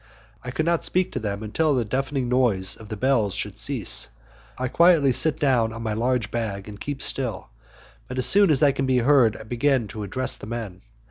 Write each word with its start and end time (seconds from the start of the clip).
I 0.43 0.49
could 0.49 0.65
not 0.65 0.83
speak 0.83 1.11
to 1.11 1.19
them 1.19 1.43
until 1.43 1.75
the 1.75 1.85
deafening 1.85 2.27
noise 2.27 2.75
of 2.75 2.89
the 2.89 2.97
bells 2.97 3.35
should 3.35 3.59
cease. 3.59 4.09
I 4.57 4.67
quietly 4.67 5.11
sit 5.13 5.39
down 5.39 5.71
on 5.71 5.83
my 5.83 5.93
large 5.93 6.31
bag, 6.31 6.67
and 6.67 6.81
keep 6.81 7.03
still, 7.03 7.49
but 8.07 8.17
as 8.17 8.25
soon 8.25 8.49
as 8.49 8.63
I 8.63 8.71
can 8.71 8.87
be 8.87 8.97
heard 8.97 9.37
I 9.37 9.43
begin 9.43 9.87
to 9.89 10.01
address 10.01 10.37
the 10.37 10.47
men. 10.47 10.81